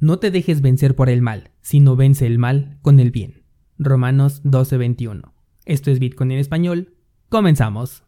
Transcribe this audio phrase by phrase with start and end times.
[0.00, 3.42] No te dejes vencer por el mal, sino vence el mal con el bien.
[3.78, 5.32] Romanos 12:21.
[5.64, 6.94] Esto es Bitcoin en español.
[7.28, 8.04] Comenzamos.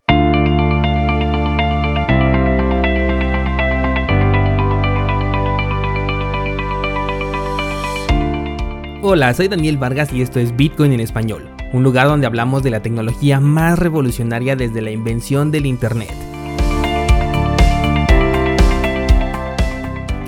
[9.03, 12.71] Hola, soy Daniel Vargas y esto es Bitcoin en español, un lugar donde hablamos de
[12.71, 16.30] la tecnología más revolucionaria desde la invención del Internet.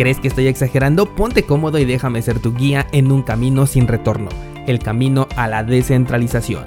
[0.02, 1.14] ¿Crees que estoy exagerando?
[1.14, 4.30] Ponte cómodo y déjame ser tu guía en un camino sin retorno,
[4.66, 6.64] el camino a la descentralización.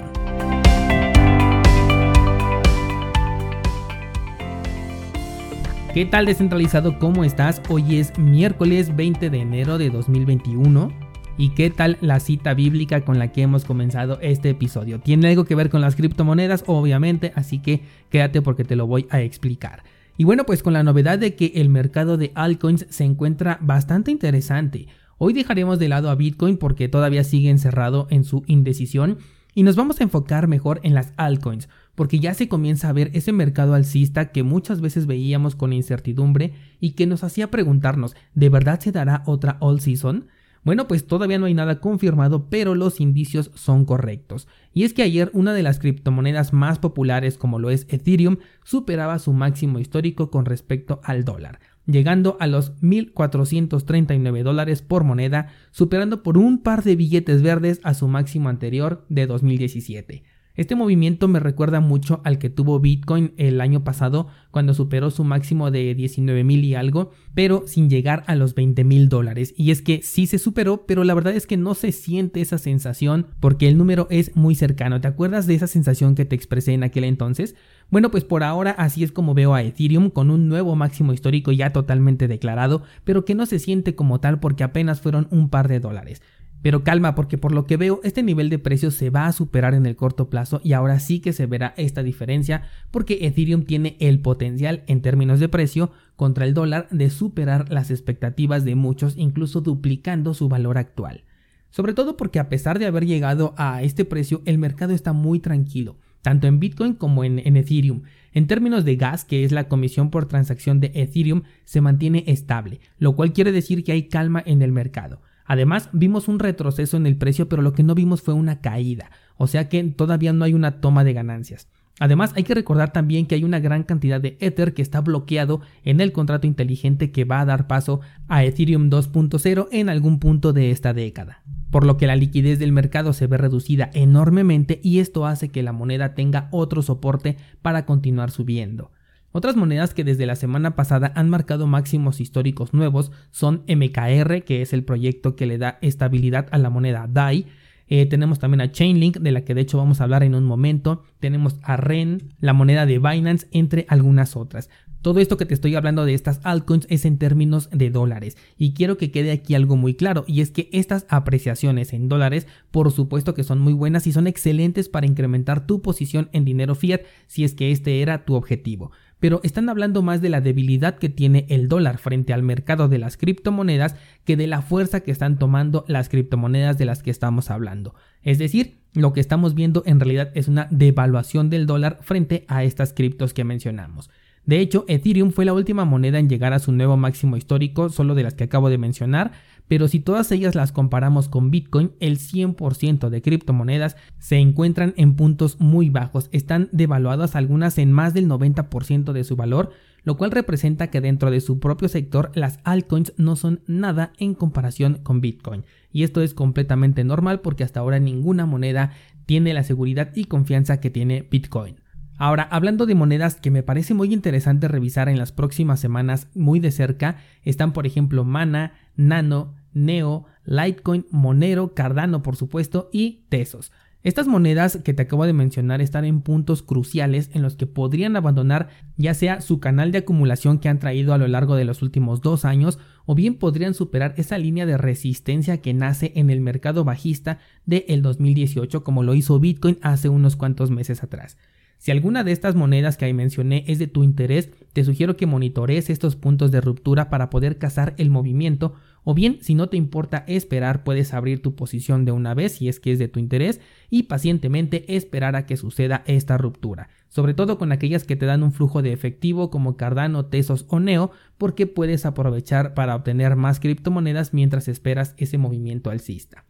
[5.92, 6.98] ¿Qué tal descentralizado?
[6.98, 7.60] ¿Cómo estás?
[7.68, 10.90] Hoy es miércoles 20 de enero de 2021.
[11.36, 14.98] ¿Y qué tal la cita bíblica con la que hemos comenzado este episodio?
[14.98, 19.06] Tiene algo que ver con las criptomonedas, obviamente, así que quédate porque te lo voy
[19.10, 19.82] a explicar.
[20.16, 24.10] Y bueno, pues con la novedad de que el mercado de altcoins se encuentra bastante
[24.10, 24.88] interesante.
[25.18, 29.18] Hoy dejaremos de lado a Bitcoin porque todavía sigue encerrado en su indecisión
[29.54, 33.10] y nos vamos a enfocar mejor en las altcoins, porque ya se comienza a ver
[33.14, 38.50] ese mercado alcista que muchas veces veíamos con incertidumbre y que nos hacía preguntarnos, ¿de
[38.50, 40.28] verdad se dará otra all season?
[40.66, 44.48] Bueno, pues todavía no hay nada confirmado, pero los indicios son correctos.
[44.74, 49.20] Y es que ayer una de las criptomonedas más populares como lo es Ethereum superaba
[49.20, 56.24] su máximo histórico con respecto al dólar, llegando a los 1.439 dólares por moneda, superando
[56.24, 60.24] por un par de billetes verdes a su máximo anterior de 2017.
[60.56, 65.22] Este movimiento me recuerda mucho al que tuvo Bitcoin el año pasado cuando superó su
[65.22, 69.52] máximo de 19 mil y algo, pero sin llegar a los 20 mil dólares.
[69.56, 72.56] Y es que sí se superó, pero la verdad es que no se siente esa
[72.56, 75.00] sensación porque el número es muy cercano.
[75.00, 77.54] ¿Te acuerdas de esa sensación que te expresé en aquel entonces?
[77.90, 81.52] Bueno, pues por ahora así es como veo a Ethereum con un nuevo máximo histórico
[81.52, 85.68] ya totalmente declarado, pero que no se siente como tal porque apenas fueron un par
[85.68, 86.22] de dólares.
[86.66, 89.72] Pero calma, porque por lo que veo, este nivel de precios se va a superar
[89.74, 93.96] en el corto plazo y ahora sí que se verá esta diferencia, porque Ethereum tiene
[94.00, 99.16] el potencial en términos de precio contra el dólar de superar las expectativas de muchos,
[99.16, 101.22] incluso duplicando su valor actual.
[101.70, 105.38] Sobre todo porque a pesar de haber llegado a este precio, el mercado está muy
[105.38, 108.02] tranquilo, tanto en Bitcoin como en, en Ethereum.
[108.32, 112.80] En términos de gas, que es la comisión por transacción de Ethereum, se mantiene estable,
[112.98, 115.20] lo cual quiere decir que hay calma en el mercado.
[115.46, 119.10] Además, vimos un retroceso en el precio, pero lo que no vimos fue una caída,
[119.36, 121.68] o sea que todavía no hay una toma de ganancias.
[121.98, 125.62] Además, hay que recordar también que hay una gran cantidad de Ether que está bloqueado
[125.82, 130.52] en el contrato inteligente que va a dar paso a Ethereum 2.0 en algún punto
[130.52, 131.42] de esta década.
[131.70, 135.62] Por lo que la liquidez del mercado se ve reducida enormemente y esto hace que
[135.62, 138.90] la moneda tenga otro soporte para continuar subiendo.
[139.36, 144.62] Otras monedas que desde la semana pasada han marcado máximos históricos nuevos son MKR, que
[144.62, 147.44] es el proyecto que le da estabilidad a la moneda DAI.
[147.86, 150.44] Eh, tenemos también a Chainlink, de la que de hecho vamos a hablar en un
[150.44, 151.02] momento.
[151.20, 154.70] Tenemos a REN, la moneda de Binance, entre algunas otras.
[155.02, 158.38] Todo esto que te estoy hablando de estas altcoins es en términos de dólares.
[158.56, 162.46] Y quiero que quede aquí algo muy claro, y es que estas apreciaciones en dólares,
[162.70, 166.74] por supuesto que son muy buenas y son excelentes para incrementar tu posición en dinero
[166.74, 170.98] fiat si es que este era tu objetivo pero están hablando más de la debilidad
[170.98, 175.10] que tiene el dólar frente al mercado de las criptomonedas que de la fuerza que
[175.10, 177.94] están tomando las criptomonedas de las que estamos hablando.
[178.22, 182.64] Es decir, lo que estamos viendo en realidad es una devaluación del dólar frente a
[182.64, 184.10] estas criptos que mencionamos.
[184.46, 188.14] De hecho, Ethereum fue la última moneda en llegar a su nuevo máximo histórico, solo
[188.14, 189.32] de las que acabo de mencionar,
[189.68, 195.16] pero si todas ellas las comparamos con Bitcoin, el 100% de criptomonedas se encuentran en
[195.16, 199.72] puntos muy bajos, están devaluadas algunas en más del 90% de su valor,
[200.04, 204.34] lo cual representa que dentro de su propio sector las altcoins no son nada en
[204.34, 205.64] comparación con Bitcoin.
[205.90, 208.92] Y esto es completamente normal porque hasta ahora ninguna moneda
[209.26, 211.80] tiene la seguridad y confianza que tiene Bitcoin.
[212.18, 216.60] Ahora, hablando de monedas que me parece muy interesante revisar en las próximas semanas muy
[216.60, 223.70] de cerca, están por ejemplo Mana, Nano, Neo, Litecoin, Monero, Cardano por supuesto y Tesos.
[224.02, 228.14] Estas monedas que te acabo de mencionar están en puntos cruciales en los que podrían
[228.14, 231.82] abandonar ya sea su canal de acumulación que han traído a lo largo de los
[231.82, 236.40] últimos dos años o bien podrían superar esa línea de resistencia que nace en el
[236.40, 241.36] mercado bajista del el 2018 como lo hizo Bitcoin hace unos cuantos meses atrás.
[241.78, 245.26] Si alguna de estas monedas que ahí mencioné es de tu interés, te sugiero que
[245.26, 248.74] monitores estos puntos de ruptura para poder cazar el movimiento
[249.04, 252.68] o bien si no te importa esperar puedes abrir tu posición de una vez si
[252.68, 257.32] es que es de tu interés y pacientemente esperar a que suceda esta ruptura, sobre
[257.32, 261.12] todo con aquellas que te dan un flujo de efectivo como Cardano, Tesos o Neo,
[261.38, 266.44] porque puedes aprovechar para obtener más criptomonedas mientras esperas ese movimiento alcista.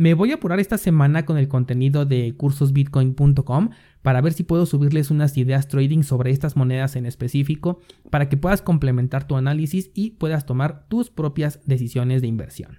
[0.00, 3.68] Me voy a apurar esta semana con el contenido de cursosbitcoin.com
[4.00, 8.38] para ver si puedo subirles unas ideas trading sobre estas monedas en específico para que
[8.38, 12.78] puedas complementar tu análisis y puedas tomar tus propias decisiones de inversión.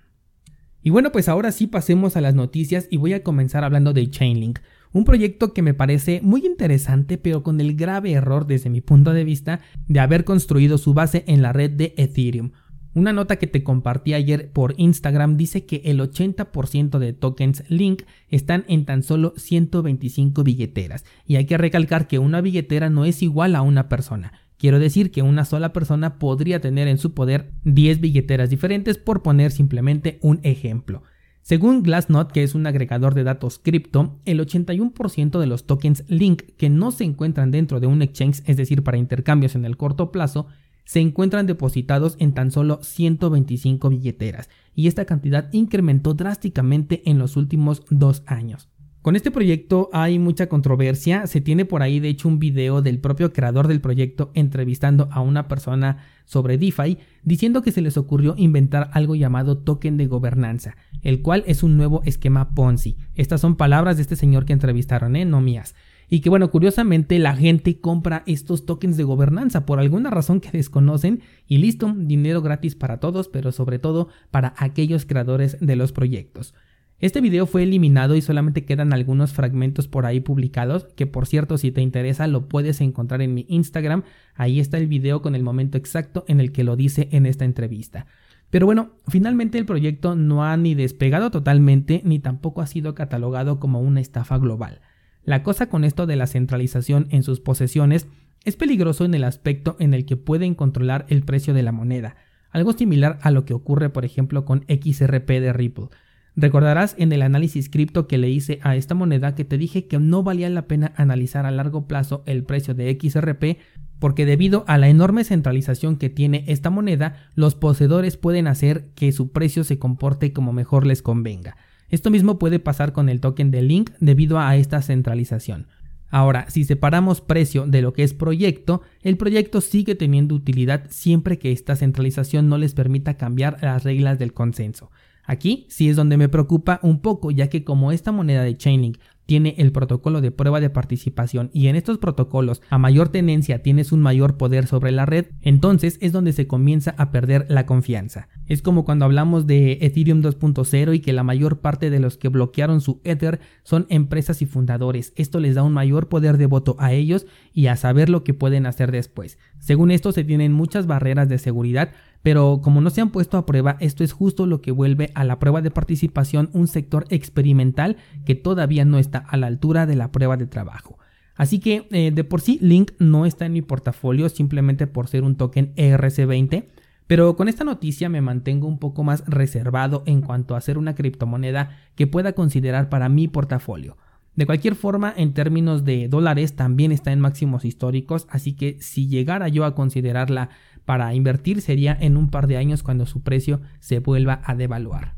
[0.82, 4.10] Y bueno, pues ahora sí pasemos a las noticias y voy a comenzar hablando de
[4.10, 4.58] Chainlink,
[4.92, 9.14] un proyecto que me parece muy interesante pero con el grave error desde mi punto
[9.14, 12.54] de vista de haber construido su base en la red de Ethereum,
[12.94, 18.04] una nota que te compartí ayer por Instagram dice que el 80% de tokens Link
[18.30, 21.06] están en tan solo 125 billeteras.
[21.26, 24.34] Y hay que recalcar que una billetera no es igual a una persona.
[24.58, 29.24] Quiero decir que una sola persona podría tener en su poder 10 billeteras diferentes por
[29.24, 31.02] poner simplemente un ejemplo.
[31.42, 36.44] Según Glassnode, que es un agregador de datos cripto, el 81% de los tokens Link
[36.58, 40.12] que no se encuentran dentro de un exchange, es decir, para intercambios en el corto
[40.12, 40.46] plazo,
[40.86, 47.38] se encuentran depositados en tan solo 125 billeteras y esta cantidad incrementó drásticamente en los
[47.38, 48.69] últimos dos años.
[49.01, 53.00] Con este proyecto hay mucha controversia, se tiene por ahí de hecho un video del
[53.00, 58.36] propio creador del proyecto entrevistando a una persona sobre DeFi diciendo que se les ocurrió
[58.38, 62.98] inventar algo llamado token de gobernanza, el cual es un nuevo esquema Ponzi.
[63.16, 65.25] Estas son palabras de este señor que entrevistaron, ¿eh?
[65.25, 65.74] no mías
[66.13, 70.52] y que bueno, curiosamente la gente compra estos tokens de gobernanza por alguna razón que
[70.52, 75.94] desconocen y listo, dinero gratis para todos, pero sobre todo para aquellos creadores de los
[75.94, 76.54] proyectos.
[77.00, 81.58] Este video fue eliminado y solamente quedan algunos fragmentos por ahí publicados, que por cierto
[81.58, 84.04] si te interesa lo puedes encontrar en mi Instagram,
[84.36, 87.46] ahí está el video con el momento exacto en el que lo dice en esta
[87.46, 88.06] entrevista.
[88.50, 93.62] Pero bueno, finalmente el proyecto no ha ni despegado totalmente ni tampoco ha sido catalogado
[93.62, 94.81] como una estafa global.
[95.24, 98.08] La cosa con esto de la centralización en sus posesiones
[98.44, 102.16] es peligroso en el aspecto en el que pueden controlar el precio de la moneda,
[102.50, 105.90] algo similar a lo que ocurre por ejemplo con XRP de Ripple.
[106.36, 110.00] Recordarás en el análisis cripto que le hice a esta moneda que te dije que
[110.00, 113.60] no valía la pena analizar a largo plazo el precio de XRP
[114.00, 119.12] porque debido a la enorme centralización que tiene esta moneda, los poseedores pueden hacer que
[119.12, 121.56] su precio se comporte como mejor les convenga.
[121.92, 125.68] Esto mismo puede pasar con el token de Link debido a esta centralización.
[126.10, 131.38] Ahora, si separamos precio de lo que es proyecto, el proyecto sigue teniendo utilidad siempre
[131.38, 134.90] que esta centralización no les permita cambiar las reglas del consenso.
[135.24, 138.98] Aquí sí es donde me preocupa un poco, ya que como esta moneda de Chainlink
[139.26, 143.92] tiene el protocolo de prueba de participación y en estos protocolos a mayor tenencia tienes
[143.92, 148.28] un mayor poder sobre la red, entonces es donde se comienza a perder la confianza.
[148.46, 152.28] Es como cuando hablamos de Ethereum 2.0 y que la mayor parte de los que
[152.28, 155.14] bloquearon su Ether son empresas y fundadores.
[155.16, 158.34] Esto les da un mayor poder de voto a ellos y a saber lo que
[158.34, 159.38] pueden hacer después.
[159.60, 161.92] Según esto se tienen muchas barreras de seguridad
[162.24, 165.24] pero como no se han puesto a prueba, esto es justo lo que vuelve a
[165.24, 169.96] la prueba de participación un sector experimental que todavía no está a la altura de
[169.96, 171.00] la prueba de trabajo.
[171.36, 175.24] Así que eh, de por sí Link no está en mi portafolio simplemente por ser
[175.24, 176.66] un token ERC20,
[177.08, 180.96] pero con esta noticia me mantengo un poco más reservado en cuanto a hacer una
[180.96, 183.98] criptomoneda que pueda considerar para mi portafolio.
[184.36, 189.08] De cualquier forma, en términos de dólares también está en máximos históricos, así que si
[189.08, 190.50] llegara yo a considerarla
[190.86, 195.16] para invertir sería en un par de años cuando su precio se vuelva a devaluar.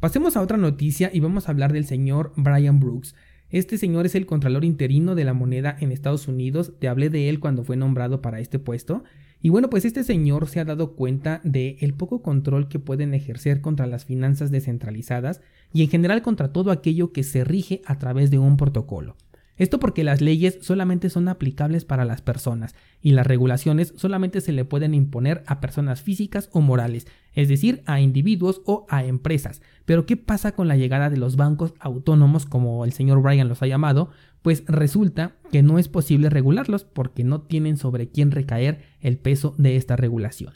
[0.00, 3.16] Pasemos a otra noticia y vamos a hablar del señor Brian Brooks.
[3.50, 7.28] Este señor es el contralor interino de la moneda en Estados Unidos, te hablé de
[7.28, 9.02] él cuando fue nombrado para este puesto.
[9.40, 13.14] Y bueno, pues este señor se ha dado cuenta de el poco control que pueden
[13.14, 15.40] ejercer contra las finanzas descentralizadas
[15.72, 19.16] y en general contra todo aquello que se rige a través de un protocolo.
[19.58, 24.52] Esto porque las leyes solamente son aplicables para las personas y las regulaciones solamente se
[24.52, 29.60] le pueden imponer a personas físicas o morales, es decir, a individuos o a empresas.
[29.84, 33.62] Pero ¿qué pasa con la llegada de los bancos autónomos como el señor Ryan los
[33.62, 34.10] ha llamado?
[34.42, 39.54] Pues resulta que no es posible regularlos porque no tienen sobre quién recaer el peso
[39.58, 40.52] de esta regulación.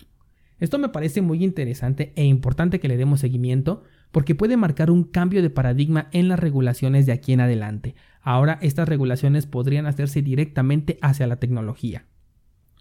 [0.61, 3.82] Esto me parece muy interesante e importante que le demos seguimiento
[4.12, 7.97] porque puede marcar un cambio de paradigma en las regulaciones de aquí en adelante.
[8.23, 12.07] Ahora estas regulaciones podrían hacerse directamente hacia la tecnología.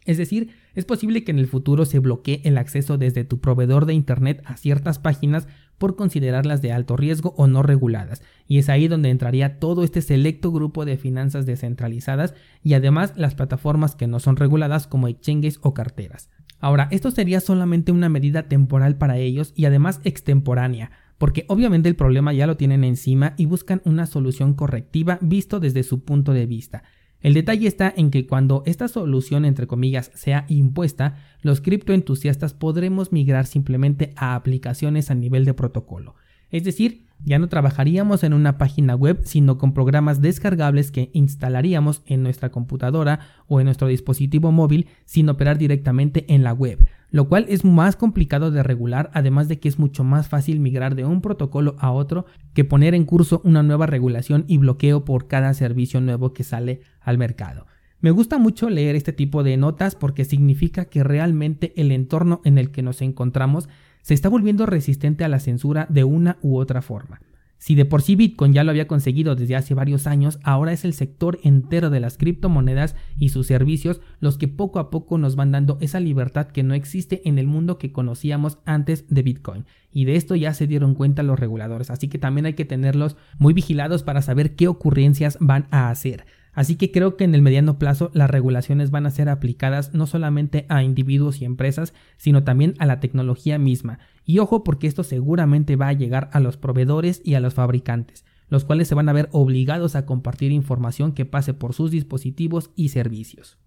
[0.06, 3.86] Es decir, es posible que en el futuro se bloquee el acceso desde tu proveedor
[3.86, 8.70] de Internet a ciertas páginas por considerarlas de alto riesgo o no reguladas, y es
[8.70, 12.34] ahí donde entraría todo este selecto grupo de finanzas descentralizadas
[12.64, 16.30] y además las plataformas que no son reguladas como exchanges o carteras.
[16.60, 21.96] Ahora, esto sería solamente una medida temporal para ellos y además extemporánea, porque obviamente el
[21.96, 26.48] problema ya lo tienen encima y buscan una solución correctiva visto desde su punto de
[26.48, 26.82] vista.
[27.20, 33.12] El detalle está en que cuando esta solución, entre comillas, sea impuesta, los criptoentusiastas podremos
[33.12, 36.16] migrar simplemente a aplicaciones a nivel de protocolo.
[36.50, 42.02] Es decir, ya no trabajaríamos en una página web, sino con programas descargables que instalaríamos
[42.08, 47.28] en nuestra computadora o en nuestro dispositivo móvil sin operar directamente en la web, lo
[47.28, 51.06] cual es más complicado de regular, además de que es mucho más fácil migrar de
[51.06, 55.54] un protocolo a otro que poner en curso una nueva regulación y bloqueo por cada
[55.54, 57.68] servicio nuevo que sale al mercado.
[58.00, 62.58] Me gusta mucho leer este tipo de notas porque significa que realmente el entorno en
[62.58, 63.70] el que nos encontramos
[64.02, 67.22] se está volviendo resistente a la censura de una u otra forma.
[67.62, 70.84] Si de por sí Bitcoin ya lo había conseguido desde hace varios años, ahora es
[70.84, 75.36] el sector entero de las criptomonedas y sus servicios los que poco a poco nos
[75.36, 79.66] van dando esa libertad que no existe en el mundo que conocíamos antes de Bitcoin.
[79.92, 83.16] Y de esto ya se dieron cuenta los reguladores, así que también hay que tenerlos
[83.38, 86.26] muy vigilados para saber qué ocurrencias van a hacer.
[86.54, 90.06] Así que creo que en el mediano plazo las regulaciones van a ser aplicadas no
[90.06, 94.00] solamente a individuos y empresas, sino también a la tecnología misma.
[94.26, 98.26] Y ojo porque esto seguramente va a llegar a los proveedores y a los fabricantes,
[98.50, 102.72] los cuales se van a ver obligados a compartir información que pase por sus dispositivos
[102.76, 103.58] y servicios.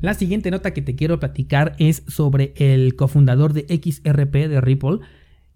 [0.00, 4.98] La siguiente nota que te quiero platicar es sobre el cofundador de XRP de Ripple,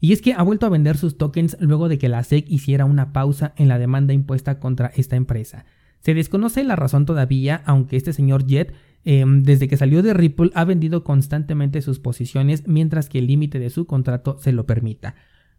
[0.00, 2.84] y es que ha vuelto a vender sus tokens luego de que la SEC hiciera
[2.84, 5.66] una pausa en la demanda impuesta contra esta empresa.
[6.00, 8.74] Se desconoce la razón todavía, aunque este señor Jet,
[9.04, 13.58] em, desde que salió de Ripple, ha vendido constantemente sus posiciones mientras que el límite
[13.58, 15.14] de su contrato se lo permita.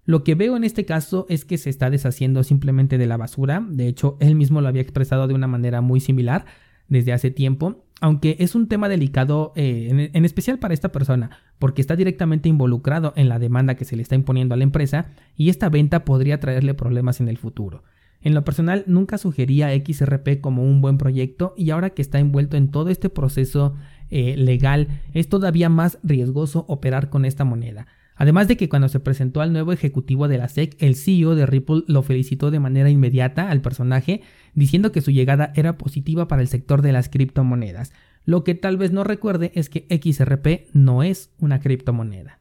[0.05, 3.65] Lo que veo en este caso es que se está deshaciendo simplemente de la basura,
[3.69, 6.45] de hecho él mismo lo había expresado de una manera muy similar
[6.87, 11.29] desde hace tiempo, aunque es un tema delicado eh, en, especial para esta persona,
[11.59, 15.07] porque está directamente involucrado en la demanda que se le está imponiendo a la empresa
[15.35, 17.83] y esta venta podría traerle problemas en el futuro.
[18.21, 22.57] En lo personal nunca sugería XRP como un buen proyecto y ahora que está envuelto
[22.57, 23.75] en todo este proceso
[24.09, 27.87] eh, legal es todavía más riesgoso operar con esta moneda.
[28.15, 31.45] Además de que cuando se presentó al nuevo ejecutivo de la SEC, el CEO de
[31.45, 34.21] Ripple lo felicitó de manera inmediata al personaje,
[34.53, 37.93] diciendo que su llegada era positiva para el sector de las criptomonedas.
[38.25, 42.38] Lo que tal vez no recuerde es que XRP no es una criptomoneda.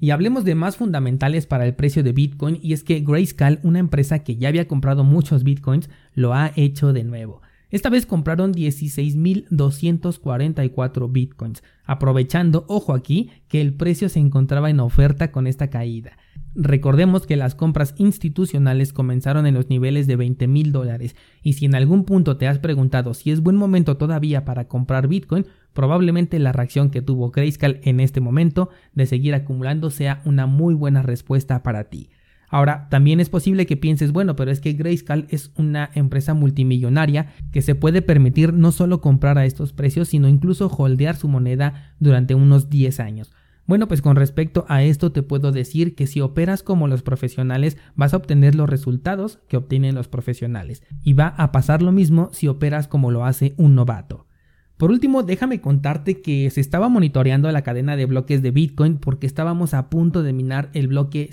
[0.00, 3.78] Y hablemos de más fundamentales para el precio de Bitcoin y es que Grayscale, una
[3.78, 7.42] empresa que ya había comprado muchos Bitcoins, lo ha hecho de nuevo.
[7.70, 15.30] Esta vez compraron 16.244 bitcoins, aprovechando, ojo aquí, que el precio se encontraba en oferta
[15.30, 16.18] con esta caída.
[16.56, 21.66] Recordemos que las compras institucionales comenzaron en los niveles de 20 mil dólares y si
[21.66, 26.40] en algún punto te has preguntado si es buen momento todavía para comprar Bitcoin, probablemente
[26.40, 31.02] la reacción que tuvo Grayscale en este momento de seguir acumulando sea una muy buena
[31.02, 32.10] respuesta para ti.
[32.50, 37.32] Ahora, también es posible que pienses, bueno, pero es que Grayscale es una empresa multimillonaria
[37.52, 41.94] que se puede permitir no solo comprar a estos precios, sino incluso holdear su moneda
[42.00, 43.30] durante unos 10 años.
[43.66, 47.76] Bueno, pues con respecto a esto te puedo decir que si operas como los profesionales
[47.94, 52.30] vas a obtener los resultados que obtienen los profesionales y va a pasar lo mismo
[52.32, 54.26] si operas como lo hace un novato.
[54.76, 59.26] Por último, déjame contarte que se estaba monitoreando la cadena de bloques de Bitcoin porque
[59.26, 61.30] estábamos a punto de minar el bloque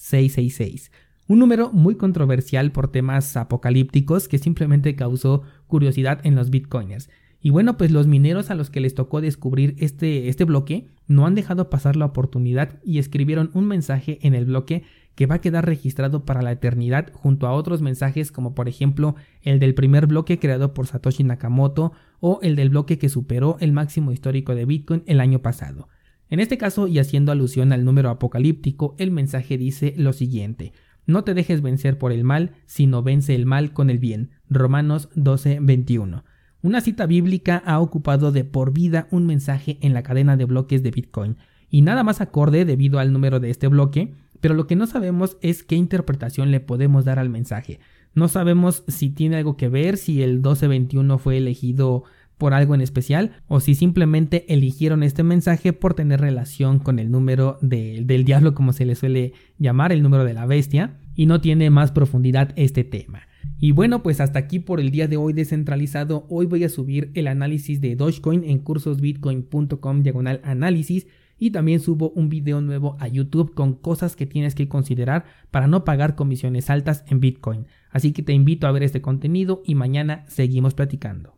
[0.00, 0.90] 666666,
[1.28, 7.10] un número muy controversial por temas apocalípticos que simplemente causó curiosidad en los bitcoiners.
[7.42, 11.26] Y bueno, pues los mineros a los que les tocó descubrir este, este bloque no
[11.26, 14.82] han dejado pasar la oportunidad y escribieron un mensaje en el bloque
[15.14, 19.16] que va a quedar registrado para la eternidad junto a otros mensajes como por ejemplo
[19.42, 23.72] el del primer bloque creado por Satoshi Nakamoto o el del bloque que superó el
[23.72, 25.88] máximo histórico de Bitcoin el año pasado.
[26.30, 30.72] En este caso, y haciendo alusión al número apocalíptico, el mensaje dice lo siguiente.
[31.04, 34.30] No te dejes vencer por el mal, sino vence el mal con el bien.
[34.48, 36.22] Romanos 12:21.
[36.62, 40.82] Una cita bíblica ha ocupado de por vida un mensaje en la cadena de bloques
[40.84, 41.36] de Bitcoin,
[41.68, 45.36] y nada más acorde debido al número de este bloque, pero lo que no sabemos
[45.40, 47.80] es qué interpretación le podemos dar al mensaje.
[48.14, 52.04] No sabemos si tiene algo que ver, si el 1221 fue elegido
[52.40, 57.12] por algo en especial o si simplemente eligieron este mensaje por tener relación con el
[57.12, 61.40] número del diablo como se le suele llamar, el número de la bestia, y no
[61.40, 63.28] tiene más profundidad este tema.
[63.58, 66.26] Y bueno, pues hasta aquí por el día de hoy descentralizado.
[66.30, 71.06] Hoy voy a subir el análisis de Dogecoin en cursosbitcoin.com diagonal análisis
[71.38, 75.66] y también subo un video nuevo a YouTube con cosas que tienes que considerar para
[75.66, 77.66] no pagar comisiones altas en Bitcoin.
[77.90, 81.28] Así que te invito a ver este contenido y mañana seguimos platicando.